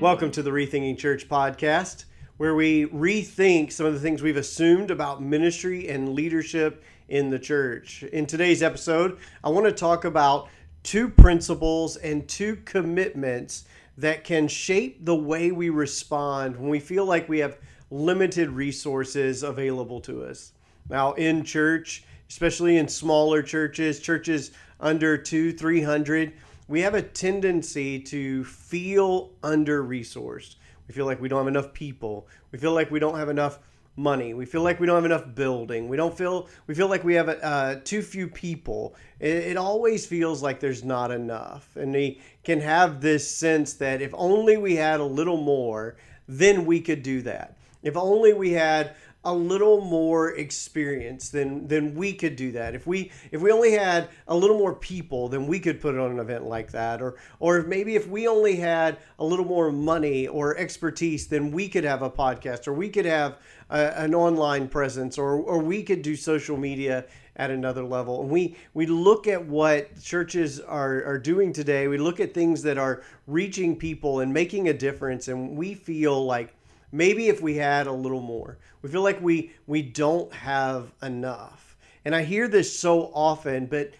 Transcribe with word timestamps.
Welcome 0.00 0.30
to 0.30 0.42
the 0.42 0.50
Rethinking 0.50 0.96
Church 0.96 1.28
podcast, 1.28 2.06
where 2.38 2.54
we 2.54 2.86
rethink 2.86 3.70
some 3.70 3.84
of 3.84 3.92
the 3.92 4.00
things 4.00 4.22
we've 4.22 4.38
assumed 4.38 4.90
about 4.90 5.22
ministry 5.22 5.90
and 5.90 6.14
leadership 6.14 6.82
in 7.10 7.28
the 7.28 7.38
church. 7.38 8.02
In 8.04 8.24
today's 8.24 8.62
episode, 8.62 9.18
I 9.44 9.50
want 9.50 9.66
to 9.66 9.72
talk 9.72 10.06
about 10.06 10.48
two 10.82 11.10
principles 11.10 11.98
and 11.98 12.26
two 12.26 12.56
commitments 12.64 13.66
that 13.98 14.24
can 14.24 14.48
shape 14.48 15.04
the 15.04 15.14
way 15.14 15.52
we 15.52 15.68
respond 15.68 16.56
when 16.56 16.70
we 16.70 16.80
feel 16.80 17.04
like 17.04 17.28
we 17.28 17.40
have 17.40 17.58
limited 17.90 18.48
resources 18.48 19.42
available 19.42 20.00
to 20.00 20.24
us. 20.24 20.52
Now, 20.88 21.12
in 21.12 21.44
church, 21.44 22.04
especially 22.30 22.78
in 22.78 22.88
smaller 22.88 23.42
churches, 23.42 24.00
churches 24.00 24.52
under 24.80 25.18
two, 25.18 25.52
300, 25.52 26.32
we 26.70 26.82
have 26.82 26.94
a 26.94 27.02
tendency 27.02 27.98
to 27.98 28.44
feel 28.44 29.32
under 29.42 29.82
resourced. 29.82 30.54
We 30.86 30.94
feel 30.94 31.04
like 31.04 31.20
we 31.20 31.28
don't 31.28 31.40
have 31.40 31.48
enough 31.48 31.72
people. 31.72 32.28
We 32.52 32.60
feel 32.60 32.72
like 32.72 32.92
we 32.92 33.00
don't 33.00 33.18
have 33.18 33.28
enough 33.28 33.58
money. 33.96 34.34
We 34.34 34.46
feel 34.46 34.62
like 34.62 34.78
we 34.78 34.86
don't 34.86 34.94
have 34.94 35.04
enough 35.04 35.34
building. 35.34 35.88
We 35.88 35.96
don't 35.96 36.16
feel 36.16 36.48
we 36.68 36.76
feel 36.76 36.88
like 36.88 37.02
we 37.02 37.14
have 37.14 37.28
uh, 37.28 37.80
too 37.82 38.02
few 38.02 38.28
people. 38.28 38.94
It, 39.18 39.34
it 39.34 39.56
always 39.56 40.06
feels 40.06 40.44
like 40.44 40.60
there's 40.60 40.84
not 40.84 41.10
enough, 41.10 41.74
and 41.74 41.92
we 41.92 42.20
can 42.44 42.60
have 42.60 43.00
this 43.00 43.28
sense 43.28 43.74
that 43.74 44.00
if 44.00 44.14
only 44.14 44.56
we 44.56 44.76
had 44.76 45.00
a 45.00 45.04
little 45.04 45.38
more, 45.38 45.96
then 46.28 46.66
we 46.66 46.80
could 46.80 47.02
do 47.02 47.20
that. 47.22 47.56
If 47.82 47.96
only 47.96 48.32
we 48.32 48.52
had 48.52 48.94
a 49.24 49.34
little 49.34 49.82
more 49.82 50.32
experience 50.32 51.28
than 51.28 51.68
then 51.68 51.94
we 51.94 52.12
could 52.12 52.36
do 52.36 52.52
that. 52.52 52.74
If 52.74 52.86
we 52.86 53.12
if 53.30 53.42
we 53.42 53.52
only 53.52 53.72
had 53.72 54.08
a 54.26 54.34
little 54.34 54.56
more 54.56 54.74
people 54.74 55.28
then 55.28 55.46
we 55.46 55.60
could 55.60 55.80
put 55.80 55.98
on 55.98 56.12
an 56.12 56.18
event 56.18 56.46
like 56.46 56.72
that. 56.72 57.02
Or 57.02 57.16
or 57.38 57.62
maybe 57.62 57.96
if 57.96 58.08
we 58.08 58.26
only 58.26 58.56
had 58.56 58.98
a 59.18 59.24
little 59.24 59.44
more 59.44 59.70
money 59.70 60.26
or 60.26 60.56
expertise 60.56 61.26
then 61.26 61.50
we 61.50 61.68
could 61.68 61.84
have 61.84 62.00
a 62.00 62.10
podcast 62.10 62.66
or 62.66 62.72
we 62.72 62.88
could 62.88 63.04
have 63.04 63.36
a, 63.68 63.98
an 63.98 64.14
online 64.14 64.68
presence 64.68 65.18
or 65.18 65.34
or 65.34 65.58
we 65.58 65.82
could 65.82 66.00
do 66.00 66.16
social 66.16 66.56
media 66.56 67.04
at 67.36 67.50
another 67.50 67.84
level. 67.84 68.22
And 68.22 68.30
we 68.30 68.56
we 68.72 68.86
look 68.86 69.26
at 69.26 69.44
what 69.44 70.00
churches 70.02 70.60
are 70.60 71.04
are 71.04 71.18
doing 71.18 71.52
today. 71.52 71.88
We 71.88 71.98
look 71.98 72.20
at 72.20 72.32
things 72.32 72.62
that 72.62 72.78
are 72.78 73.02
reaching 73.26 73.76
people 73.76 74.20
and 74.20 74.32
making 74.32 74.68
a 74.68 74.72
difference. 74.72 75.28
And 75.28 75.56
we 75.56 75.74
feel 75.74 76.24
like 76.24 76.54
maybe 76.92 77.28
if 77.28 77.40
we 77.40 77.56
had 77.56 77.86
a 77.86 77.92
little 77.92 78.20
more. 78.20 78.58
We 78.82 78.90
feel 78.90 79.02
like 79.02 79.20
we 79.20 79.52
we 79.66 79.82
don't 79.82 80.32
have 80.32 80.92
enough. 81.02 81.76
And 82.04 82.14
i 82.14 82.22
hear 82.22 82.48
this 82.48 82.78
so 82.78 83.10
often 83.14 83.66
but 83.66 83.92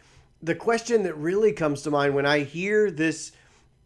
the 0.42 0.54
question 0.54 1.02
that 1.02 1.16
really 1.16 1.52
comes 1.52 1.82
to 1.82 1.90
mind 1.90 2.14
when 2.14 2.24
i 2.24 2.40
hear 2.40 2.90
this 2.90 3.32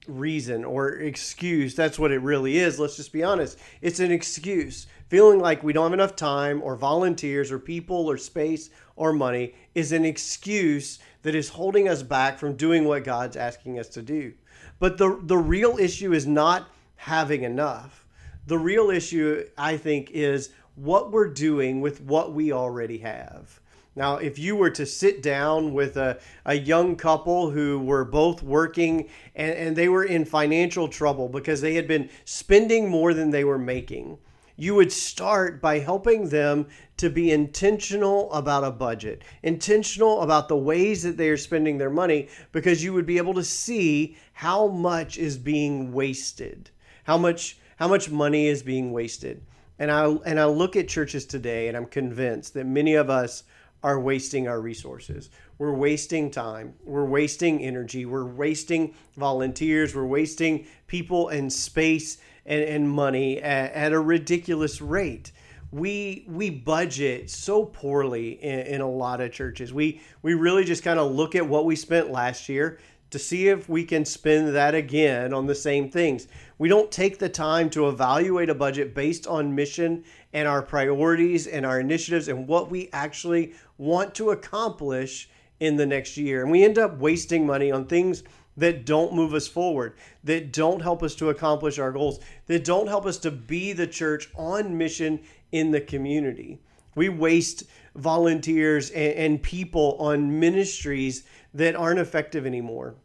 reason 0.07 0.65
or 0.65 0.91
excuse 0.91 1.75
that's 1.75 1.99
what 1.99 2.13
it 2.13 2.21
really 2.21 2.59
is 2.59 2.79
let's 2.79 2.97
just 2.97 3.13
be 3.13 3.23
honest. 3.23 3.59
It's 3.81 4.01
an 4.01 4.13
excuse. 4.13 4.87
Feeling 5.09 5.39
like 5.39 5.63
we 5.63 5.73
don't 5.73 5.85
have 5.85 5.93
enough 5.93 6.17
time 6.17 6.63
or 6.63 6.77
volunteers 6.77 7.53
or 7.53 7.59
people 7.59 8.11
or 8.11 8.17
space 8.17 8.71
or 8.97 9.13
money 9.13 9.55
is 9.75 9.93
an 9.93 10.05
excuse 10.05 10.99
that 11.23 11.35
is 11.35 11.49
holding 11.49 11.89
us 11.89 12.03
back 12.03 12.39
from 12.39 12.57
doing 12.57 12.85
what 12.85 13.05
god's 13.05 13.37
asking 13.37 13.79
us 13.79 13.89
to 13.89 14.03
do. 14.03 14.33
But 14.79 14.99
the 14.99 15.19
the 15.23 15.39
real 15.39 15.77
issue 15.79 16.13
is 16.13 16.27
not 16.27 16.69
having 16.97 17.43
enough 17.43 18.04
the 18.47 18.59
real 18.59 18.91
issue, 18.91 19.45
I 19.57 19.77
think, 19.77 20.11
is 20.11 20.51
what 20.75 21.13
we're 21.13 21.33
doing 21.33 21.81
with 21.81 22.01
what 22.01 22.33
we 22.33 22.53
already 22.53 22.99
have. 22.99 23.61
Now, 23.97 24.17
if 24.17 24.39
you 24.41 24.57
were 24.57 24.71
to 24.71 24.85
sit 24.85 25.23
down 25.23 25.73
with 25.73 25.97
a, 25.97 26.19
a 26.45 26.55
young 26.55 26.97
couple 26.97 27.51
who 27.51 27.79
were 27.79 28.05
both 28.05 28.43
working 28.43 29.09
and, 29.37 29.53
and 29.53 29.77
they 29.77 29.89
were 29.89 30.05
in 30.05 30.25
financial 30.25 30.89
trouble 30.89 31.29
because 31.29 31.61
they 31.61 31.75
had 31.75 31.87
been 31.87 32.11
spending 32.25 32.89
more 32.89 33.15
than 33.15 33.31
they 33.31 33.45
were 33.45 33.59
making, 33.59 34.19
you 34.57 34.75
would 34.75 34.93
start 34.93 35.61
by 35.61 35.79
helping 35.79 36.29
them 36.29 36.67
to 36.97 37.09
be 37.09 37.31
intentional 37.31 38.33
about 38.33 38.65
a 38.65 38.71
budget, 38.71 39.23
intentional 39.43 40.23
about 40.23 40.49
the 40.49 40.57
ways 40.57 41.03
that 41.03 41.17
they 41.17 41.29
are 41.29 41.37
spending 41.37 41.79
their 41.79 41.91
money, 41.91 42.29
because 42.53 42.83
you 42.83 42.93
would 42.93 43.07
be 43.07 43.19
able 43.19 43.35
to 43.35 43.45
see 43.45 44.17
how 44.33 44.67
much 44.67 45.19
is 45.19 45.39
being 45.39 45.93
wasted, 45.93 46.71
how 47.05 47.19
much 47.19 47.59
how 47.77 47.89
much 47.89 48.11
money 48.11 48.47
is 48.47 48.63
being 48.63 48.93
wasted. 48.93 49.45
And 49.79 49.91
I 49.91 50.07
and 50.07 50.39
I 50.39 50.45
look 50.47 50.77
at 50.77 50.89
churches 50.89 51.27
today 51.27 51.69
and 51.69 51.77
I'm 51.77 51.87
convinced 51.87 52.55
that 52.55 52.67
many 52.67 52.95
of 52.95 53.11
us 53.11 53.45
are 53.83 54.01
wasting 54.01 54.49
our 54.49 54.61
resources. 54.61 55.31
We're 55.59 55.75
wasting 55.75 56.31
time. 56.31 56.75
We're 56.85 57.05
wasting 57.05 57.61
energy. 57.63 58.07
We're 58.07 58.25
wasting 58.25 58.95
volunteers. 59.17 59.95
We're 59.95 60.07
wasting 60.07 60.67
people 60.87 61.29
and 61.29 61.53
space 61.53 62.19
and, 62.47 62.63
and 62.63 62.89
money 62.89 63.43
at, 63.43 63.73
at 63.73 63.93
a 63.93 64.01
ridiculous 64.01 64.81
rate. 64.81 65.33
We 65.71 66.25
we 66.29 66.51
budget 66.51 67.31
so 67.31 67.65
poorly 67.65 68.43
in, 68.43 68.61
in 68.61 68.81
a 68.81 68.89
lot 68.89 69.21
of 69.21 69.33
churches. 69.33 69.73
We 69.73 70.01
we 70.23 70.35
really 70.35 70.65
just 70.65 70.85
kind 70.85 71.01
of 71.01 71.13
look 71.13 71.35
at 71.35 71.47
what 71.49 71.65
we 71.67 71.75
spent 71.75 72.11
last 72.11 72.49
year 72.49 72.79
to 73.15 73.19
see 73.21 73.47
if 73.47 73.69
we 73.69 73.85
can 73.85 74.05
spend 74.05 74.53
that 74.57 74.75
again 74.75 75.33
on 75.33 75.47
the 75.47 75.55
same 75.55 75.89
things. 75.89 76.27
We 76.59 76.69
don't 76.69 76.91
take 76.91 77.21
the 77.21 77.29
time 77.29 77.71
to 77.71 77.87
evaluate 77.87 78.51
a 78.51 78.57
budget 78.57 78.93
based 78.93 79.29
on 79.29 79.55
mission 79.55 80.03
and 80.33 80.49
our 80.49 80.63
priorities 80.63 81.47
and 81.47 81.65
our 81.65 81.79
initiatives 81.79 82.27
and 82.27 82.49
what 82.49 82.73
we 82.73 82.91
actually 82.93 83.55
want 83.79 84.17
to 84.17 84.33
accomplish 84.33 85.31
in 85.61 85.77
the 85.77 85.87
next 85.87 86.17
year. 86.17 86.43
And 86.43 86.51
we 86.51 86.65
end 86.65 86.77
up 86.77 86.99
wasting 86.99 87.47
money 87.47 87.71
on 87.71 87.87
things 87.87 88.25
that 88.57 88.85
don't 88.85 89.15
move 89.15 89.33
us 89.33 89.47
forward, 89.47 89.95
that 90.25 90.53
don't 90.53 90.83
help 90.83 91.05
us 91.05 91.15
to 91.15 91.31
accomplish 91.31 91.79
our 91.79 91.93
goals, 91.93 92.19
that 92.47 92.65
don't 92.65 92.89
help 92.89 93.07
us 93.07 93.19
to 93.19 93.31
be 93.31 93.73
the 93.73 93.87
church 93.87 94.29
on 94.35 94.77
mission 94.77 95.21
in 95.53 95.71
the 95.71 95.81
community. 95.81 96.59
We 96.97 97.11
waste 97.11 97.63
volunteers 97.95 98.91
and, 98.91 99.41
people 99.41 99.97
on 100.01 100.41
ministries 100.41 101.23
that 101.55 101.77
aren't 101.77 102.01
effective 102.01 102.45
anymore. 102.45 102.97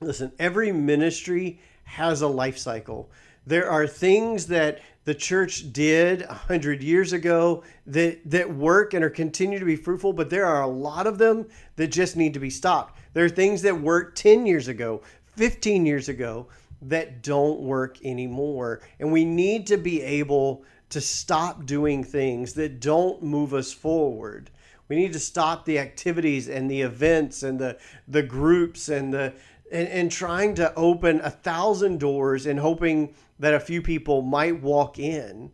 Listen, 0.00 0.32
every 0.38 0.72
ministry 0.72 1.58
has 1.84 2.20
a 2.20 2.28
life 2.28 2.58
cycle. 2.58 3.10
There 3.46 3.70
are 3.70 3.86
things 3.86 4.46
that 4.48 4.80
the 5.04 5.14
church 5.14 5.72
did 5.72 6.22
a 6.22 6.34
hundred 6.34 6.82
years 6.82 7.12
ago 7.12 7.62
that 7.86 8.28
that 8.28 8.52
work 8.52 8.92
and 8.92 9.04
are 9.04 9.10
continue 9.10 9.58
to 9.58 9.64
be 9.64 9.76
fruitful, 9.76 10.12
but 10.12 10.28
there 10.28 10.44
are 10.44 10.62
a 10.62 10.68
lot 10.68 11.06
of 11.06 11.16
them 11.16 11.46
that 11.76 11.88
just 11.88 12.16
need 12.16 12.34
to 12.34 12.40
be 12.40 12.50
stopped. 12.50 12.98
There 13.14 13.24
are 13.24 13.30
things 13.30 13.62
that 13.62 13.80
worked 13.80 14.18
10 14.18 14.46
years 14.46 14.68
ago, 14.68 15.00
15 15.36 15.86
years 15.86 16.08
ago 16.08 16.48
that 16.82 17.22
don't 17.22 17.60
work 17.60 18.04
anymore. 18.04 18.80
And 18.98 19.12
we 19.12 19.24
need 19.24 19.66
to 19.68 19.76
be 19.76 20.02
able 20.02 20.64
to 20.90 21.00
stop 21.00 21.64
doing 21.66 22.04
things 22.04 22.52
that 22.54 22.80
don't 22.80 23.22
move 23.22 23.54
us 23.54 23.72
forward. 23.72 24.50
We 24.88 24.96
need 24.96 25.12
to 25.14 25.20
stop 25.20 25.64
the 25.64 25.78
activities 25.78 26.48
and 26.48 26.70
the 26.70 26.82
events 26.82 27.42
and 27.42 27.58
the 27.58 27.78
the 28.06 28.22
groups 28.22 28.88
and 28.88 29.12
the 29.12 29.34
and, 29.70 29.88
and 29.88 30.10
trying 30.10 30.54
to 30.54 30.74
open 30.74 31.20
a 31.20 31.30
thousand 31.30 31.98
doors 32.00 32.46
and 32.46 32.58
hoping 32.58 33.14
that 33.38 33.54
a 33.54 33.60
few 33.60 33.82
people 33.82 34.22
might 34.22 34.62
walk 34.62 34.98
in. 34.98 35.50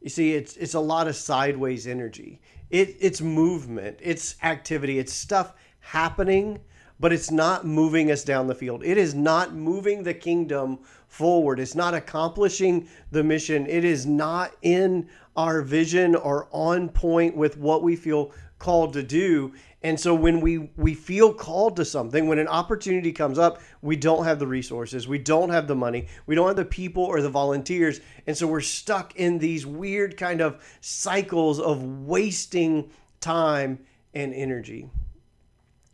You 0.00 0.10
see, 0.10 0.34
it's 0.34 0.56
it's 0.56 0.74
a 0.74 0.80
lot 0.80 1.08
of 1.08 1.16
sideways 1.16 1.86
energy. 1.86 2.40
It 2.70 2.96
it's 3.00 3.20
movement, 3.20 3.98
it's 4.02 4.36
activity, 4.42 4.98
it's 4.98 5.12
stuff 5.12 5.54
happening, 5.80 6.60
but 6.98 7.12
it's 7.12 7.30
not 7.30 7.66
moving 7.66 8.10
us 8.10 8.24
down 8.24 8.46
the 8.46 8.54
field. 8.54 8.84
It 8.84 8.98
is 8.98 9.14
not 9.14 9.54
moving 9.54 10.02
the 10.02 10.14
kingdom 10.14 10.78
forward. 11.08 11.60
It's 11.60 11.74
not 11.74 11.94
accomplishing 11.94 12.88
the 13.10 13.24
mission. 13.24 13.66
It 13.66 13.84
is 13.84 14.06
not 14.06 14.52
in 14.62 15.08
our 15.36 15.62
vision 15.62 16.14
or 16.14 16.48
on 16.50 16.88
point 16.88 17.36
with 17.36 17.56
what 17.56 17.82
we 17.82 17.96
feel 17.96 18.32
called 18.58 18.92
to 18.94 19.02
do. 19.02 19.52
And 19.82 20.00
so 20.00 20.14
when 20.14 20.40
we 20.40 20.70
we 20.76 20.94
feel 20.94 21.32
called 21.32 21.76
to 21.76 21.84
something, 21.84 22.26
when 22.26 22.38
an 22.38 22.48
opportunity 22.48 23.12
comes 23.12 23.38
up, 23.38 23.60
we 23.82 23.96
don't 23.96 24.24
have 24.24 24.38
the 24.38 24.46
resources, 24.46 25.06
we 25.06 25.18
don't 25.18 25.50
have 25.50 25.68
the 25.68 25.74
money, 25.74 26.08
we 26.26 26.34
don't 26.34 26.48
have 26.48 26.56
the 26.56 26.64
people 26.64 27.04
or 27.04 27.22
the 27.22 27.30
volunteers, 27.30 28.00
and 28.26 28.36
so 28.36 28.46
we're 28.46 28.60
stuck 28.60 29.14
in 29.16 29.38
these 29.38 29.64
weird 29.64 30.16
kind 30.16 30.40
of 30.40 30.62
cycles 30.80 31.60
of 31.60 31.82
wasting 31.82 32.90
time 33.20 33.78
and 34.14 34.34
energy. 34.34 34.90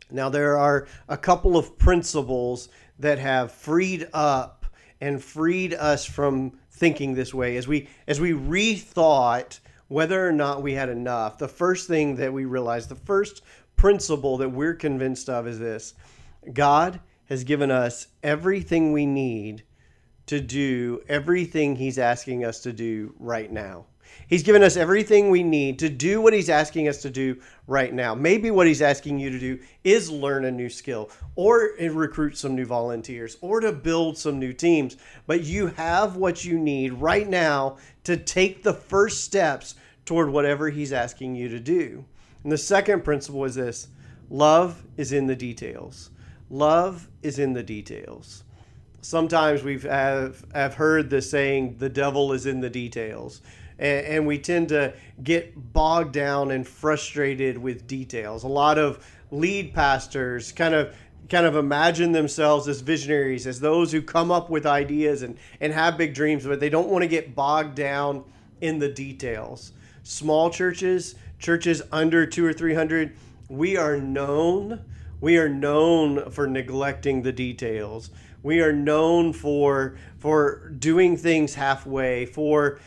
Now 0.09 0.29
there 0.29 0.57
are 0.57 0.87
a 1.09 1.17
couple 1.17 1.57
of 1.57 1.77
principles 1.77 2.69
that 2.99 3.19
have 3.19 3.51
freed 3.51 4.07
up 4.13 4.65
and 5.01 5.21
freed 5.21 5.73
us 5.73 6.05
from 6.05 6.59
thinking 6.71 7.13
this 7.13 7.33
way 7.33 7.57
as 7.57 7.67
we 7.67 7.89
as 8.07 8.21
we 8.21 8.31
rethought 8.31 9.59
whether 9.93 10.27
or 10.27 10.31
not 10.31 10.63
we 10.63 10.73
had 10.73 10.89
enough. 10.89 11.37
The 11.37 11.47
first 11.47 11.87
thing 11.87 12.15
that 12.15 12.33
we 12.33 12.45
realized, 12.45 12.89
the 12.89 12.95
first 12.95 13.43
principle 13.75 14.37
that 14.37 14.49
we're 14.49 14.73
convinced 14.73 15.29
of 15.29 15.47
is 15.47 15.59
this 15.59 15.93
God 16.51 16.99
has 17.25 17.43
given 17.43 17.69
us 17.69 18.07
everything 18.23 18.91
we 18.91 19.05
need 19.05 19.61
to 20.25 20.41
do 20.41 21.03
everything 21.07 21.75
He's 21.75 21.99
asking 21.99 22.43
us 22.43 22.59
to 22.61 22.73
do 22.73 23.13
right 23.19 23.51
now. 23.51 23.85
He's 24.27 24.41
given 24.41 24.63
us 24.63 24.77
everything 24.77 25.29
we 25.29 25.43
need 25.43 25.77
to 25.79 25.89
do 25.89 26.21
what 26.21 26.33
He's 26.33 26.49
asking 26.49 26.87
us 26.87 27.03
to 27.03 27.11
do 27.11 27.39
right 27.67 27.93
now. 27.93 28.15
Maybe 28.15 28.49
what 28.49 28.65
He's 28.65 28.81
asking 28.81 29.19
you 29.19 29.29
to 29.29 29.39
do 29.39 29.59
is 29.83 30.09
learn 30.09 30.45
a 30.45 30.51
new 30.51 30.69
skill 30.69 31.11
or 31.35 31.75
recruit 31.79 32.35
some 32.35 32.55
new 32.55 32.65
volunteers 32.65 33.37
or 33.41 33.59
to 33.59 33.71
build 33.71 34.17
some 34.17 34.39
new 34.39 34.53
teams. 34.53 34.97
But 35.27 35.43
you 35.43 35.67
have 35.67 36.15
what 36.15 36.43
you 36.43 36.57
need 36.57 36.93
right 36.93 37.29
now 37.29 37.77
to 38.05 38.17
take 38.17 38.63
the 38.63 38.73
first 38.73 39.23
steps 39.23 39.75
toward 40.05 40.29
whatever 40.29 40.69
He's 40.69 40.93
asking 40.93 41.35
you 41.35 41.49
to 41.49 41.59
do. 41.59 42.05
And 42.43 42.51
the 42.51 42.57
second 42.57 43.03
principle 43.03 43.45
is 43.45 43.55
this 43.55 43.87
love 44.29 44.85
is 44.97 45.11
in 45.11 45.27
the 45.27 45.35
details. 45.35 46.11
Love 46.49 47.07
is 47.21 47.39
in 47.39 47.53
the 47.53 47.63
details 47.63 48.43
sometimes 49.03 49.63
we've 49.63 49.83
have, 49.83 50.45
have 50.53 50.73
heard 50.73 51.09
the 51.09 51.21
saying 51.21 51.75
the 51.77 51.89
devil 51.89 52.33
is 52.33 52.45
in 52.45 52.61
the 52.61 52.69
details 52.69 53.41
and, 53.77 54.05
and, 54.05 54.27
we 54.27 54.37
tend 54.37 54.69
to 54.69 54.93
get 55.23 55.73
bogged 55.73 56.13
down 56.13 56.51
and 56.51 56.67
frustrated 56.67 57.57
with 57.57 57.85
details 57.85 58.43
a 58.43 58.47
lot 58.47 58.77
of 58.77 59.05
lead 59.31 59.73
pastors 59.73 60.51
kind 60.51 60.73
of 60.73 60.95
kind 61.29 61.45
of 61.45 61.55
imagine 61.55 62.11
themselves 62.11 62.67
as 62.67 62.81
visionaries 62.81 63.45
as 63.45 63.59
those 63.59 63.91
who 63.91 64.01
come 64.01 64.31
up 64.31 64.49
with 64.49 64.65
ideas 64.65 65.21
and 65.21 65.37
and 65.59 65.73
have 65.73 65.97
big 65.97 66.13
dreams 66.13 66.45
but 66.45 66.59
they 66.59 66.69
don't 66.69 66.89
want 66.89 67.01
to 67.01 67.07
get 67.07 67.35
bogged 67.35 67.75
down 67.75 68.23
in 68.63 68.79
the 68.79 68.89
details. 68.89 69.73
Small 70.03 70.49
churches 70.49 71.15
churches 71.39 71.81
under 71.91 72.25
2 72.25 72.45
or 72.45 72.53
300 72.53 73.15
we 73.49 73.75
are 73.75 73.97
known 73.97 74.79
we 75.23 75.37
are 75.37 75.47
known 75.47 76.31
for 76.31 76.47
neglecting 76.47 77.21
the 77.21 77.31
details. 77.31 78.09
We 78.41 78.59
are 78.59 78.73
known 78.73 79.31
for 79.31 79.95
for 80.19 80.67
doing 80.77 81.15
things 81.15 81.55
halfway, 81.55 82.25
for 82.25 82.79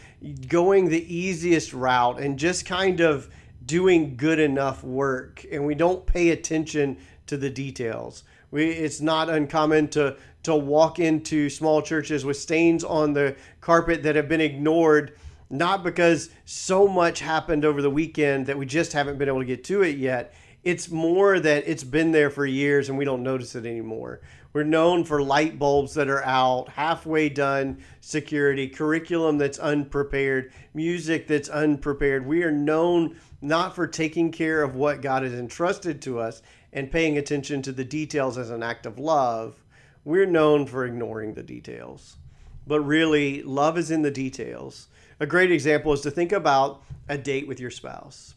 going 0.48 0.90
the 0.90 1.14
easiest 1.14 1.72
route 1.72 2.20
and 2.20 2.38
just 2.38 2.66
kind 2.66 3.00
of 3.00 3.30
doing 3.64 4.18
good 4.18 4.38
enough 4.38 4.84
work. 4.84 5.46
And 5.50 5.64
we 5.64 5.74
don't 5.74 6.04
pay 6.04 6.28
attention 6.28 6.98
to 7.26 7.38
the 7.38 7.48
details. 7.48 8.22
We, 8.50 8.66
it's 8.70 9.00
not 9.00 9.30
uncommon 9.30 9.88
to 9.88 10.16
to 10.42 10.54
walk 10.54 10.98
into 10.98 11.48
small 11.48 11.80
churches 11.80 12.24
with 12.26 12.36
stains 12.36 12.84
on 12.84 13.14
the 13.14 13.34
carpet 13.62 14.02
that 14.02 14.14
have 14.14 14.28
been 14.28 14.42
ignored 14.42 15.16
not 15.48 15.84
because 15.84 16.30
so 16.44 16.88
much 16.88 17.20
happened 17.20 17.64
over 17.64 17.80
the 17.82 17.90
weekend 17.90 18.46
that 18.46 18.58
we 18.58 18.66
just 18.66 18.92
haven't 18.92 19.18
been 19.18 19.28
able 19.28 19.40
to 19.40 19.46
get 19.46 19.64
to 19.64 19.82
it 19.82 19.96
yet. 19.96 20.34
It's 20.64 20.90
more 20.90 21.38
that 21.38 21.68
it's 21.68 21.84
been 21.84 22.10
there 22.10 22.30
for 22.30 22.44
years 22.44 22.88
and 22.88 22.98
we 22.98 23.04
don't 23.04 23.22
notice 23.22 23.54
it 23.54 23.64
anymore. 23.64 24.20
We're 24.52 24.64
known 24.64 25.04
for 25.04 25.22
light 25.22 25.58
bulbs 25.58 25.94
that 25.94 26.08
are 26.08 26.24
out, 26.24 26.70
halfway 26.70 27.28
done 27.28 27.84
security, 28.00 28.68
curriculum 28.68 29.38
that's 29.38 29.58
unprepared, 29.58 30.50
music 30.72 31.28
that's 31.28 31.50
unprepared. 31.50 32.26
We 32.26 32.42
are 32.42 32.50
known 32.50 33.16
not 33.42 33.74
for 33.74 33.86
taking 33.86 34.32
care 34.32 34.62
of 34.62 34.74
what 34.74 35.02
God 35.02 35.22
has 35.22 35.34
entrusted 35.34 36.00
to 36.02 36.18
us 36.18 36.42
and 36.72 36.90
paying 36.90 37.18
attention 37.18 37.62
to 37.62 37.72
the 37.72 37.84
details 37.84 38.38
as 38.38 38.50
an 38.50 38.62
act 38.62 38.86
of 38.86 38.98
love. 38.98 39.62
We're 40.04 40.26
known 40.26 40.66
for 40.66 40.86
ignoring 40.86 41.34
the 41.34 41.42
details. 41.42 42.16
But 42.66 42.80
really, 42.80 43.42
love 43.42 43.78
is 43.78 43.90
in 43.90 44.02
the 44.02 44.10
details. 44.10 44.88
A 45.18 45.26
great 45.26 45.50
example 45.50 45.92
is 45.92 46.00
to 46.02 46.10
think 46.10 46.32
about 46.32 46.82
a 47.08 47.16
date 47.16 47.48
with 47.48 47.60
your 47.60 47.70
spouse 47.70 48.34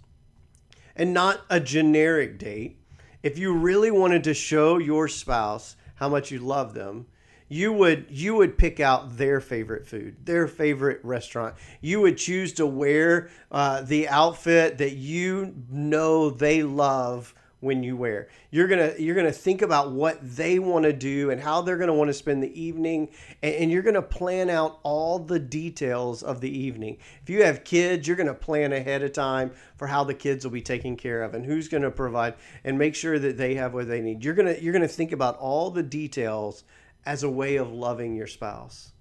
and 0.95 1.13
not 1.13 1.41
a 1.49 1.59
generic 1.59 2.37
date. 2.37 2.77
If 3.21 3.37
you 3.37 3.53
really 3.53 3.91
wanted 3.91 4.23
to 4.25 4.33
show 4.33 4.77
your 4.77 5.07
spouse 5.07 5.75
how 5.95 6.09
much 6.09 6.31
you 6.31 6.39
love 6.39 6.73
them 6.73 7.07
you 7.49 7.73
would 7.73 8.05
you 8.09 8.35
would 8.35 8.57
pick 8.57 8.79
out 8.79 9.17
their 9.17 9.41
favorite 9.41 9.85
food 9.85 10.15
their 10.23 10.47
favorite 10.47 10.99
restaurant 11.03 11.55
you 11.81 11.99
would 11.99 12.15
choose 12.15 12.53
to 12.53 12.65
wear 12.65 13.29
uh, 13.51 13.81
the 13.81 14.07
outfit 14.07 14.77
that 14.77 14.93
you 14.93 15.53
know 15.69 16.29
they 16.29 16.61
love 16.61 17.33
when 17.61 17.83
you 17.83 17.97
wear. 17.97 18.29
You're 18.51 18.67
gonna 18.67 18.93
you're 18.97 19.15
gonna 19.15 19.31
think 19.31 19.61
about 19.61 19.91
what 19.91 20.17
they 20.21 20.59
want 20.59 20.85
to 20.85 20.93
do 20.93 21.29
and 21.29 21.41
how 21.41 21.61
they're 21.61 21.77
gonna 21.77 21.93
want 21.93 22.09
to 22.09 22.13
spend 22.13 22.41
the 22.41 22.59
evening 22.59 23.09
and, 23.41 23.55
and 23.55 23.71
you're 23.71 23.81
gonna 23.81 24.01
plan 24.01 24.49
out 24.49 24.79
all 24.83 25.19
the 25.19 25.39
details 25.39 26.23
of 26.23 26.41
the 26.41 26.49
evening. 26.49 26.97
If 27.21 27.29
you 27.29 27.43
have 27.43 27.63
kids 27.63 28.07
you're 28.07 28.17
gonna 28.17 28.33
plan 28.33 28.71
ahead 28.71 29.03
of 29.03 29.13
time 29.13 29.51
for 29.77 29.87
how 29.87 30.03
the 30.03 30.13
kids 30.13 30.45
will 30.45 30.51
be 30.51 30.61
taken 30.61 30.95
care 30.95 31.21
of 31.21 31.33
and 31.33 31.45
who's 31.45 31.67
gonna 31.67 31.91
provide 31.91 32.35
and 32.63 32.77
make 32.77 32.95
sure 32.95 33.19
that 33.19 33.37
they 33.37 33.55
have 33.55 33.73
what 33.73 33.87
they 33.87 34.01
need. 34.01 34.23
You're 34.23 34.35
gonna 34.35 34.55
you're 34.59 34.73
gonna 34.73 34.87
think 34.87 35.11
about 35.11 35.37
all 35.37 35.69
the 35.69 35.83
details 35.83 36.63
as 37.05 37.23
a 37.23 37.29
way 37.29 37.57
of 37.57 37.71
loving 37.71 38.15
your 38.15 38.27
spouse. 38.27 38.93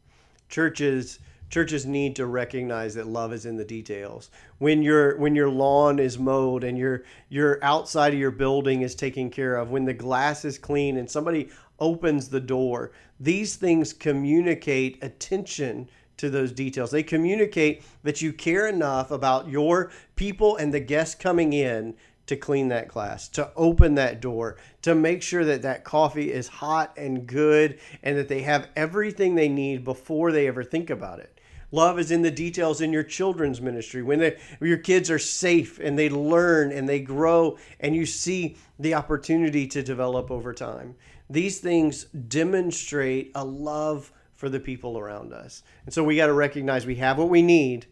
Churches 0.49 1.19
churches 1.51 1.87
need 1.87 2.17
to 2.17 2.27
recognize 2.27 2.95
that 2.95 3.07
love 3.07 3.33
is 3.33 3.47
in 3.47 3.57
the 3.57 3.65
details. 3.65 4.31
When 4.59 4.83
your 4.83 5.17
when 5.19 5.35
your 5.35 5.51
lawn 5.51 5.99
is 5.99 6.19
mowed 6.19 6.65
and 6.65 6.77
your 6.77 7.05
your 7.29 7.59
outside 7.63 8.13
of 8.13 8.19
your 8.19 8.31
building 8.31 8.83
is 8.83 8.95
taken 8.95 9.31
care 9.31 9.57
of, 9.57 9.71
when 9.71 9.85
the 9.85 9.95
glass 9.95 10.45
is 10.45 10.59
clean 10.59 10.97
and 10.97 11.11
somebody 11.11 11.49
opens 11.79 12.29
the 12.29 12.41
door, 12.41 12.93
these 13.21 13.57
things 13.57 13.93
communicate 13.93 15.03
attention 15.03 15.89
to 16.17 16.29
those 16.29 16.53
details. 16.53 16.91
They 16.91 17.03
communicate 17.03 17.83
that 18.03 18.21
you 18.21 18.33
care 18.33 18.67
enough 18.67 19.11
about 19.11 19.49
your 19.49 19.91
people 20.17 20.57
and 20.57 20.75
the 20.75 20.81
guests 20.81 21.15
coming 21.15 21.53
in 21.53 21.95
to 22.27 22.37
clean 22.37 22.69
that 22.69 22.89
glass, 22.89 23.27
to 23.29 23.51
open 23.57 23.95
that 23.95 24.21
door, 24.21 24.57
to 24.83 24.95
make 24.95 25.23
sure 25.23 25.45
that 25.47 25.63
that 25.63 25.85
coffee 25.85 26.31
is 26.31 26.47
hot 26.47 26.93
and 26.97 27.27
good 27.27 27.79
and 28.03 28.19
that 28.19 28.29
they 28.29 28.43
have 28.43 28.69
everything 28.77 29.35
they 29.35 29.49
need 29.49 29.83
before 29.83 30.31
they 30.31 30.47
ever 30.47 30.63
think 30.63 30.91
about 30.91 31.21
it. 31.21 31.38
Love 31.71 31.99
is 31.99 32.11
in 32.11 32.23
the 32.23 32.31
details 32.31 32.81
in 32.81 32.93
your 32.93 33.03
children's 33.03 33.61
ministry 33.61 34.03
when, 34.03 34.19
they, 34.19 34.39
when 34.59 34.69
your 34.69 34.79
kids 34.79 35.11
are 35.11 35.19
safe 35.19 35.79
and 35.79 35.99
they 35.99 36.09
learn 36.09 36.73
and 36.73 36.89
they 36.89 37.01
grow 37.01 37.59
and 37.81 37.95
you 37.95 38.07
see 38.07 38.57
the 38.79 38.95
opportunity 38.95 39.67
to 39.67 39.83
develop 39.83 40.31
over 40.31 40.55
time. 40.55 40.95
These 41.29 41.61
things 41.61 42.05
demonstrate 42.05 43.33
a 43.35 43.45
love 43.45 44.11
for 44.35 44.49
the 44.49 44.61
people 44.61 44.99
around 44.99 45.35
us. 45.35 45.63
And 45.85 45.93
so 45.93 46.03
we 46.03 46.17
got 46.17 46.29
to 46.29 46.33
recognize 46.33 46.87
we 46.87 46.97
have 46.97 47.19
what 47.19 47.29
we 47.29 47.43
need 47.43 47.87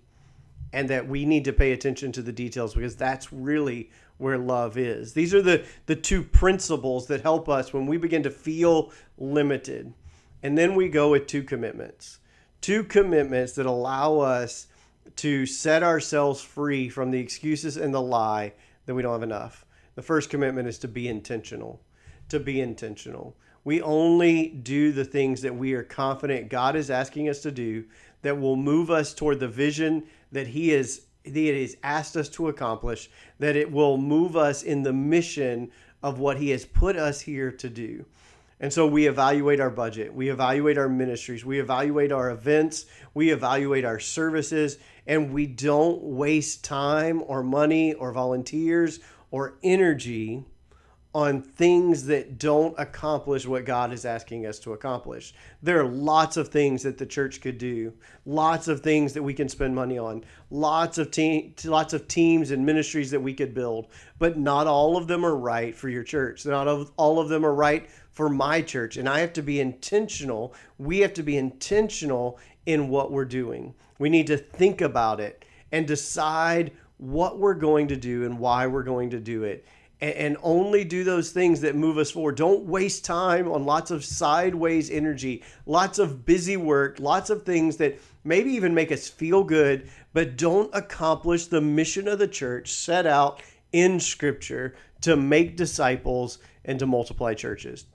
and 0.72 0.88
that 0.88 1.06
we 1.06 1.26
need 1.26 1.44
to 1.44 1.52
pay 1.52 1.72
attention 1.72 2.12
to 2.12 2.22
the 2.22 2.32
details 2.32 2.74
because 2.74 2.96
that's 2.96 3.32
really 3.32 3.90
where 4.18 4.38
love 4.38 4.78
is. 4.78 5.12
These 5.12 5.34
are 5.34 5.42
the, 5.42 5.64
the 5.84 5.96
two 5.96 6.22
principles 6.22 7.08
that 7.08 7.20
help 7.20 7.48
us 7.48 7.74
when 7.74 7.86
we 7.86 7.98
begin 7.98 8.22
to 8.22 8.30
feel 8.30 8.92
limited. 9.18 9.92
And 10.42 10.56
then 10.56 10.74
we 10.74 10.88
go 10.88 11.10
with 11.10 11.26
two 11.26 11.42
commitments 11.42 12.20
two 12.66 12.82
commitments 12.82 13.52
that 13.52 13.64
allow 13.64 14.18
us 14.18 14.66
to 15.14 15.46
set 15.46 15.84
ourselves 15.84 16.42
free 16.42 16.88
from 16.88 17.12
the 17.12 17.20
excuses 17.20 17.76
and 17.76 17.94
the 17.94 18.02
lie 18.02 18.52
that 18.86 18.94
we 18.96 19.02
don't 19.02 19.12
have 19.12 19.22
enough. 19.22 19.64
The 19.94 20.02
first 20.02 20.30
commitment 20.30 20.66
is 20.66 20.76
to 20.80 20.88
be 20.88 21.06
intentional. 21.06 21.80
To 22.30 22.40
be 22.40 22.60
intentional. 22.60 23.36
We 23.62 23.80
only 23.82 24.48
do 24.48 24.90
the 24.90 25.04
things 25.04 25.42
that 25.42 25.54
we 25.54 25.74
are 25.74 25.84
confident 25.84 26.48
God 26.48 26.74
is 26.74 26.90
asking 26.90 27.28
us 27.28 27.38
to 27.42 27.52
do 27.52 27.84
that 28.22 28.40
will 28.40 28.56
move 28.56 28.90
us 28.90 29.14
toward 29.14 29.38
the 29.38 29.46
vision 29.46 30.02
that 30.32 30.48
He 30.48 30.72
is 30.72 31.02
that 31.24 31.34
He 31.34 31.62
has 31.62 31.76
asked 31.84 32.16
us 32.16 32.28
to 32.30 32.48
accomplish, 32.48 33.08
that 33.38 33.54
it 33.54 33.70
will 33.70 33.96
move 33.96 34.36
us 34.36 34.64
in 34.64 34.82
the 34.82 34.92
mission 34.92 35.70
of 36.02 36.18
what 36.18 36.38
He 36.38 36.50
has 36.50 36.64
put 36.64 36.96
us 36.96 37.20
here 37.20 37.52
to 37.52 37.68
do. 37.68 38.06
And 38.58 38.72
so 38.72 38.86
we 38.86 39.06
evaluate 39.06 39.60
our 39.60 39.70
budget, 39.70 40.14
we 40.14 40.30
evaluate 40.30 40.78
our 40.78 40.88
ministries, 40.88 41.44
we 41.44 41.60
evaluate 41.60 42.10
our 42.10 42.30
events, 42.30 42.86
we 43.12 43.30
evaluate 43.30 43.84
our 43.84 44.00
services, 44.00 44.78
and 45.06 45.32
we 45.32 45.46
don't 45.46 46.02
waste 46.02 46.64
time 46.64 47.22
or 47.26 47.42
money 47.42 47.92
or 47.92 48.12
volunteers 48.12 49.00
or 49.30 49.58
energy 49.62 50.44
on 51.16 51.40
things 51.40 52.04
that 52.04 52.38
don't 52.38 52.74
accomplish 52.78 53.46
what 53.46 53.64
God 53.64 53.90
is 53.90 54.04
asking 54.04 54.44
us 54.44 54.58
to 54.58 54.74
accomplish. 54.74 55.32
There 55.62 55.80
are 55.80 55.88
lots 55.88 56.36
of 56.36 56.48
things 56.48 56.82
that 56.82 56.98
the 56.98 57.06
church 57.06 57.40
could 57.40 57.56
do, 57.56 57.94
lots 58.26 58.68
of 58.68 58.80
things 58.80 59.14
that 59.14 59.22
we 59.22 59.32
can 59.32 59.48
spend 59.48 59.74
money 59.74 59.96
on, 59.96 60.24
lots 60.50 60.98
of 60.98 61.10
te- 61.10 61.54
lots 61.64 61.94
of 61.94 62.06
teams 62.06 62.50
and 62.50 62.66
ministries 62.66 63.10
that 63.12 63.20
we 63.20 63.32
could 63.32 63.54
build, 63.54 63.86
but 64.18 64.36
not 64.36 64.66
all 64.66 64.98
of 64.98 65.08
them 65.08 65.24
are 65.24 65.36
right 65.36 65.74
for 65.74 65.88
your 65.88 66.02
church. 66.02 66.44
Not 66.44 66.68
all 66.98 67.18
of 67.18 67.30
them 67.30 67.46
are 67.46 67.54
right 67.54 67.88
for 68.16 68.30
my 68.30 68.62
church. 68.62 68.96
And 68.96 69.08
I 69.08 69.20
have 69.20 69.34
to 69.34 69.42
be 69.42 69.60
intentional. 69.60 70.54
We 70.78 71.00
have 71.00 71.12
to 71.14 71.22
be 71.22 71.36
intentional 71.36 72.40
in 72.64 72.88
what 72.88 73.12
we're 73.12 73.26
doing. 73.26 73.74
We 73.98 74.08
need 74.08 74.26
to 74.28 74.38
think 74.38 74.80
about 74.80 75.20
it 75.20 75.44
and 75.70 75.86
decide 75.86 76.72
what 76.96 77.38
we're 77.38 77.54
going 77.54 77.88
to 77.88 77.96
do 77.96 78.24
and 78.24 78.38
why 78.38 78.66
we're 78.66 78.82
going 78.82 79.10
to 79.10 79.20
do 79.20 79.44
it. 79.44 79.66
And 80.00 80.38
only 80.42 80.82
do 80.82 81.04
those 81.04 81.30
things 81.30 81.60
that 81.60 81.74
move 81.74 81.98
us 81.98 82.10
forward. 82.10 82.36
Don't 82.36 82.64
waste 82.64 83.04
time 83.04 83.50
on 83.50 83.66
lots 83.66 83.90
of 83.90 84.04
sideways 84.04 84.90
energy, 84.90 85.42
lots 85.66 85.98
of 85.98 86.24
busy 86.24 86.56
work, 86.56 86.98
lots 86.98 87.28
of 87.28 87.44
things 87.44 87.76
that 87.78 87.98
maybe 88.24 88.50
even 88.52 88.74
make 88.74 88.92
us 88.92 89.08
feel 89.08 89.44
good, 89.44 89.90
but 90.14 90.36
don't 90.36 90.74
accomplish 90.74 91.46
the 91.46 91.60
mission 91.60 92.08
of 92.08 92.18
the 92.18 92.28
church 92.28 92.72
set 92.72 93.06
out 93.06 93.42
in 93.72 94.00
Scripture 94.00 94.74
to 95.02 95.16
make 95.16 95.56
disciples 95.56 96.38
and 96.64 96.78
to 96.78 96.86
multiply 96.86 97.34
churches. 97.34 97.86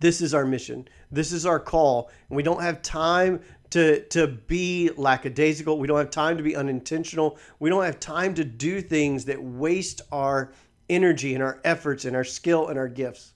This 0.00 0.20
is 0.20 0.34
our 0.34 0.44
mission. 0.44 0.88
This 1.10 1.32
is 1.32 1.44
our 1.44 1.58
call. 1.58 2.10
And 2.28 2.36
we 2.36 2.42
don't 2.42 2.62
have 2.62 2.82
time 2.82 3.40
to 3.70 4.02
to 4.06 4.26
be 4.26 4.90
lackadaisical. 4.96 5.78
We 5.78 5.86
don't 5.86 5.98
have 5.98 6.10
time 6.10 6.36
to 6.36 6.42
be 6.42 6.56
unintentional. 6.56 7.38
We 7.58 7.70
don't 7.70 7.84
have 7.84 8.00
time 8.00 8.34
to 8.34 8.44
do 8.44 8.80
things 8.80 9.24
that 9.26 9.42
waste 9.42 10.02
our 10.12 10.52
energy 10.88 11.34
and 11.34 11.42
our 11.42 11.60
efforts 11.64 12.04
and 12.04 12.16
our 12.16 12.24
skill 12.24 12.68
and 12.68 12.78
our 12.78 12.88
gifts. 12.88 13.34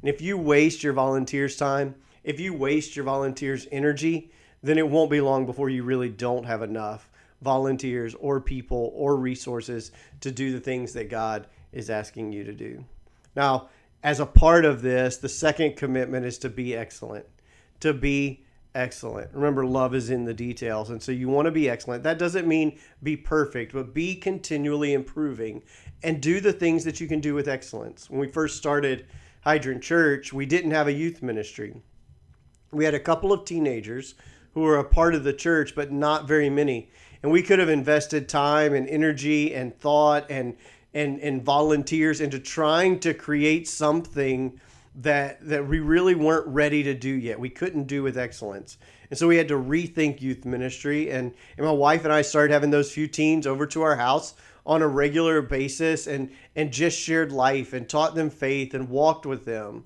And 0.00 0.08
if 0.08 0.20
you 0.20 0.38
waste 0.38 0.82
your 0.82 0.92
volunteers' 0.92 1.56
time, 1.56 1.94
if 2.24 2.40
you 2.40 2.54
waste 2.54 2.96
your 2.96 3.04
volunteers' 3.04 3.66
energy, 3.70 4.30
then 4.62 4.78
it 4.78 4.88
won't 4.88 5.10
be 5.10 5.20
long 5.20 5.46
before 5.46 5.68
you 5.68 5.82
really 5.82 6.08
don't 6.08 6.44
have 6.44 6.62
enough 6.62 7.10
volunteers 7.42 8.14
or 8.14 8.40
people 8.40 8.92
or 8.94 9.16
resources 9.16 9.92
to 10.20 10.30
do 10.30 10.52
the 10.52 10.60
things 10.60 10.92
that 10.94 11.10
God 11.10 11.46
is 11.72 11.90
asking 11.90 12.32
you 12.32 12.44
to 12.44 12.52
do. 12.52 12.84
Now, 13.34 13.68
as 14.02 14.20
a 14.20 14.26
part 14.26 14.64
of 14.64 14.82
this, 14.82 15.16
the 15.16 15.28
second 15.28 15.76
commitment 15.76 16.24
is 16.24 16.38
to 16.38 16.48
be 16.48 16.76
excellent. 16.76 17.26
To 17.80 17.92
be 17.92 18.44
excellent. 18.74 19.32
Remember, 19.32 19.64
love 19.64 19.94
is 19.94 20.10
in 20.10 20.24
the 20.24 20.34
details. 20.34 20.90
And 20.90 21.02
so 21.02 21.10
you 21.10 21.28
want 21.28 21.46
to 21.46 21.50
be 21.50 21.68
excellent. 21.68 22.02
That 22.02 22.18
doesn't 22.18 22.46
mean 22.46 22.78
be 23.02 23.16
perfect, 23.16 23.72
but 23.72 23.94
be 23.94 24.14
continually 24.14 24.92
improving 24.92 25.62
and 26.02 26.20
do 26.20 26.40
the 26.40 26.52
things 26.52 26.84
that 26.84 27.00
you 27.00 27.08
can 27.08 27.20
do 27.20 27.34
with 27.34 27.48
excellence. 27.48 28.10
When 28.10 28.20
we 28.20 28.28
first 28.28 28.58
started 28.58 29.06
Hydrant 29.42 29.82
Church, 29.82 30.32
we 30.32 30.44
didn't 30.44 30.72
have 30.72 30.88
a 30.88 30.92
youth 30.92 31.22
ministry. 31.22 31.82
We 32.70 32.84
had 32.84 32.94
a 32.94 33.00
couple 33.00 33.32
of 33.32 33.44
teenagers 33.44 34.14
who 34.52 34.60
were 34.60 34.78
a 34.78 34.84
part 34.84 35.14
of 35.14 35.24
the 35.24 35.32
church, 35.32 35.74
but 35.74 35.90
not 35.90 36.28
very 36.28 36.50
many. 36.50 36.90
And 37.22 37.32
we 37.32 37.42
could 37.42 37.58
have 37.58 37.68
invested 37.68 38.28
time 38.28 38.74
and 38.74 38.88
energy 38.88 39.54
and 39.54 39.78
thought 39.78 40.30
and 40.30 40.56
and, 40.96 41.20
and 41.20 41.42
volunteers 41.42 42.22
into 42.22 42.40
trying 42.40 42.98
to 43.00 43.12
create 43.12 43.68
something 43.68 44.58
that 44.94 45.46
that 45.46 45.68
we 45.68 45.78
really 45.78 46.14
weren't 46.14 46.46
ready 46.46 46.82
to 46.82 46.94
do 46.94 47.10
yet. 47.10 47.38
We 47.38 47.50
couldn't 47.50 47.84
do 47.84 48.02
with 48.02 48.16
excellence. 48.16 48.78
And 49.10 49.18
so 49.18 49.28
we 49.28 49.36
had 49.36 49.48
to 49.48 49.58
rethink 49.58 50.22
youth 50.22 50.46
ministry 50.46 51.10
and, 51.10 51.34
and 51.58 51.66
my 51.66 51.72
wife 51.72 52.04
and 52.04 52.12
I 52.12 52.22
started 52.22 52.50
having 52.50 52.70
those 52.70 52.90
few 52.90 53.06
teens 53.06 53.46
over 53.46 53.66
to 53.66 53.82
our 53.82 53.96
house 53.96 54.34
on 54.64 54.80
a 54.80 54.88
regular 54.88 55.42
basis 55.42 56.06
and 56.06 56.30
and 56.56 56.72
just 56.72 56.98
shared 56.98 57.30
life 57.30 57.74
and 57.74 57.86
taught 57.86 58.14
them 58.14 58.30
faith 58.30 58.72
and 58.72 58.88
walked 58.88 59.26
with 59.26 59.44
them 59.44 59.84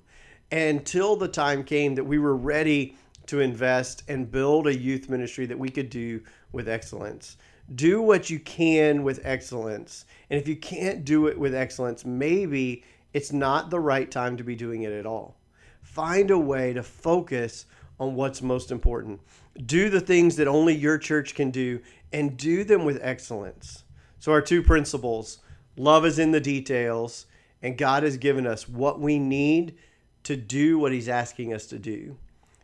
until 0.49 1.17
the 1.17 1.27
time 1.27 1.65
came 1.65 1.95
that 1.95 2.05
we 2.05 2.19
were 2.19 2.37
ready 2.37 2.95
to 3.25 3.41
invest 3.41 4.03
and 4.07 4.31
build 4.31 4.65
a 4.65 4.77
youth 4.77 5.09
ministry 5.09 5.45
that 5.45 5.59
we 5.59 5.69
could 5.69 5.89
do 5.89 6.21
with 6.53 6.69
excellence. 6.69 7.35
Do 7.75 8.01
what 8.01 8.29
you 8.29 8.39
can 8.39 9.03
with 9.03 9.21
excellence. 9.23 10.05
And 10.29 10.39
if 10.39 10.47
you 10.47 10.55
can't 10.55 11.05
do 11.05 11.27
it 11.27 11.37
with 11.37 11.55
excellence, 11.55 12.05
maybe 12.05 12.83
it's 13.13 13.31
not 13.31 13.69
the 13.69 13.79
right 13.79 14.09
time 14.09 14.37
to 14.37 14.43
be 14.43 14.55
doing 14.55 14.83
it 14.83 14.91
at 14.91 15.05
all. 15.05 15.35
Find 15.81 16.31
a 16.31 16.37
way 16.37 16.73
to 16.73 16.83
focus 16.83 17.65
on 17.99 18.15
what's 18.15 18.41
most 18.41 18.71
important. 18.71 19.21
Do 19.65 19.89
the 19.89 20.01
things 20.01 20.35
that 20.37 20.47
only 20.47 20.75
your 20.75 20.97
church 20.97 21.35
can 21.35 21.51
do 21.51 21.81
and 22.11 22.37
do 22.37 22.63
them 22.63 22.85
with 22.85 22.99
excellence. 23.01 23.83
So, 24.19 24.31
our 24.31 24.41
two 24.41 24.63
principles 24.63 25.39
love 25.77 26.05
is 26.05 26.19
in 26.19 26.31
the 26.31 26.39
details, 26.39 27.25
and 27.61 27.77
God 27.77 28.03
has 28.03 28.17
given 28.17 28.47
us 28.47 28.67
what 28.67 28.99
we 28.99 29.19
need 29.19 29.75
to 30.23 30.35
do 30.35 30.77
what 30.79 30.91
He's 30.91 31.09
asking 31.09 31.53
us 31.53 31.65
to 31.67 31.79
do. 31.79 32.17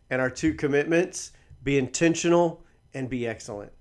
And 0.09 0.21
our 0.21 0.29
two 0.29 0.53
commitments 0.53 1.31
be 1.63 1.77
intentional 1.77 2.63
and 2.93 3.09
be 3.09 3.27
excellent. 3.27 3.71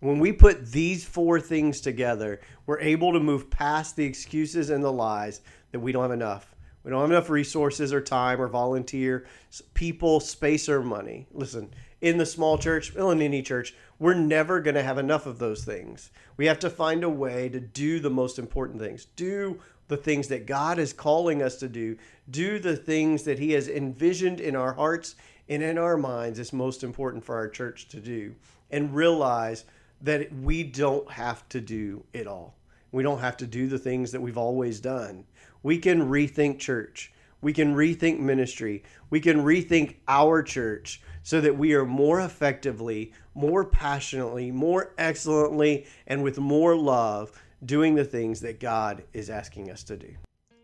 When 0.00 0.18
we 0.18 0.32
put 0.32 0.72
these 0.72 1.04
four 1.04 1.40
things 1.40 1.80
together, 1.80 2.40
we're 2.66 2.80
able 2.80 3.12
to 3.12 3.20
move 3.20 3.50
past 3.50 3.96
the 3.96 4.04
excuses 4.04 4.70
and 4.70 4.82
the 4.82 4.92
lies 4.92 5.42
that 5.72 5.80
we 5.80 5.92
don't 5.92 6.02
have 6.02 6.10
enough. 6.10 6.54
We 6.82 6.90
don't 6.90 7.02
have 7.02 7.10
enough 7.10 7.28
resources 7.28 7.92
or 7.92 8.00
time 8.00 8.40
or 8.40 8.48
volunteer 8.48 9.26
people, 9.74 10.18
space, 10.20 10.70
or 10.70 10.82
money. 10.82 11.26
Listen, 11.32 11.74
in 12.00 12.16
the 12.16 12.24
small 12.24 12.56
church, 12.56 12.94
well, 12.94 13.10
in 13.10 13.20
any 13.20 13.42
church, 13.42 13.74
we're 13.98 14.14
never 14.14 14.60
going 14.60 14.76
to 14.76 14.82
have 14.82 14.96
enough 14.96 15.26
of 15.26 15.38
those 15.38 15.64
things. 15.64 16.10
We 16.38 16.46
have 16.46 16.58
to 16.60 16.70
find 16.70 17.04
a 17.04 17.10
way 17.10 17.50
to 17.50 17.60
do 17.60 18.00
the 18.00 18.08
most 18.08 18.38
important 18.38 18.80
things. 18.80 19.04
Do 19.16 19.60
the 19.88 19.98
things 19.98 20.28
that 20.28 20.46
God 20.46 20.78
is 20.78 20.94
calling 20.94 21.42
us 21.42 21.56
to 21.56 21.68
do. 21.68 21.98
Do 22.30 22.58
the 22.58 22.76
things 22.76 23.24
that 23.24 23.38
He 23.38 23.52
has 23.52 23.68
envisioned 23.68 24.40
in 24.40 24.56
our 24.56 24.72
hearts 24.72 25.16
and 25.50 25.62
in 25.62 25.76
our 25.76 25.98
minds 25.98 26.38
is 26.38 26.54
most 26.54 26.82
important 26.82 27.22
for 27.24 27.34
our 27.34 27.48
church 27.48 27.88
to 27.88 28.00
do. 28.00 28.34
And 28.70 28.94
realize 28.94 29.64
that 30.02 30.32
we 30.32 30.62
don't 30.62 31.10
have 31.10 31.48
to 31.50 31.60
do 31.60 32.04
it 32.12 32.26
all. 32.26 32.56
We 32.92 33.02
don't 33.02 33.20
have 33.20 33.36
to 33.38 33.46
do 33.46 33.68
the 33.68 33.78
things 33.78 34.12
that 34.12 34.20
we've 34.20 34.38
always 34.38 34.80
done. 34.80 35.24
We 35.62 35.78
can 35.78 36.08
rethink 36.08 36.58
church. 36.58 37.12
We 37.40 37.52
can 37.52 37.74
rethink 37.74 38.18
ministry. 38.18 38.82
We 39.08 39.20
can 39.20 39.44
rethink 39.44 39.96
our 40.08 40.42
church 40.42 41.00
so 41.22 41.40
that 41.40 41.56
we 41.56 41.74
are 41.74 41.86
more 41.86 42.20
effectively, 42.20 43.12
more 43.34 43.64
passionately, 43.64 44.50
more 44.50 44.92
excellently, 44.98 45.86
and 46.06 46.22
with 46.22 46.38
more 46.38 46.76
love 46.76 47.40
doing 47.64 47.94
the 47.94 48.04
things 48.04 48.40
that 48.40 48.60
God 48.60 49.04
is 49.12 49.30
asking 49.30 49.70
us 49.70 49.84
to 49.84 49.96
do. 49.96 50.16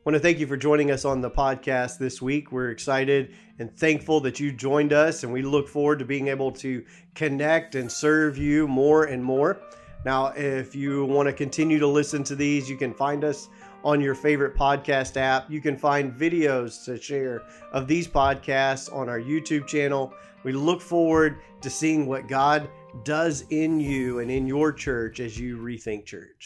Want 0.07 0.15
to 0.15 0.21
thank 0.21 0.39
you 0.39 0.47
for 0.47 0.57
joining 0.57 0.93
us 0.93 1.05
on 1.05 1.21
the 1.21 1.29
podcast 1.33 1.99
this 1.99 2.23
week. 2.23 2.53
We're 2.53 2.71
excited 2.71 3.35
and 3.59 3.77
thankful 3.77 4.21
that 4.21 4.39
you 4.39 4.53
joined 4.53 4.93
us, 4.93 5.25
and 5.25 5.33
we 5.33 5.43
look 5.43 5.67
forward 5.67 5.99
to 5.99 6.05
being 6.05 6.29
able 6.29 6.53
to 6.53 6.85
connect 7.17 7.75
and 7.75 7.91
serve 7.91 8.39
you 8.39 8.69
more 8.69 9.07
and 9.07 9.21
more. 9.21 9.61
Now, 10.05 10.27
if 10.27 10.77
you 10.77 11.07
want 11.07 11.27
to 11.27 11.33
continue 11.33 11.81
to 11.81 11.89
listen 11.89 12.23
to 12.23 12.37
these, 12.37 12.71
you 12.71 12.77
can 12.77 12.95
find 12.95 13.25
us 13.25 13.49
on 13.83 14.01
your 14.01 14.15
favorite 14.15 14.55
podcast 14.55 15.17
app. 15.17 15.51
You 15.51 15.61
can 15.61 15.77
find 15.77 16.15
videos 16.15 16.85
to 16.85 17.03
share 17.03 17.43
of 17.73 17.89
these 17.89 18.07
podcasts 18.07 18.95
on 18.95 19.09
our 19.09 19.19
YouTube 19.19 19.67
channel. 19.67 20.15
We 20.45 20.53
look 20.53 20.81
forward 20.81 21.39
to 21.63 21.69
seeing 21.69 22.07
what 22.07 22.29
God 22.29 22.69
does 23.03 23.45
in 23.51 23.81
you 23.81 24.21
and 24.21 24.31
in 24.31 24.47
your 24.47 24.73
church 24.73 25.19
as 25.19 25.37
you 25.37 25.59
rethink 25.59 26.05
church. 26.05 26.45